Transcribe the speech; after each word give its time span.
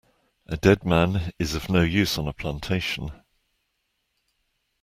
A 0.47 0.57
dead 0.57 0.83
man 0.83 1.31
is 1.37 1.53
of 1.53 1.69
no 1.69 1.83
use 1.83 2.17
on 2.17 2.27
a 2.27 2.33
plantation. 2.33 3.11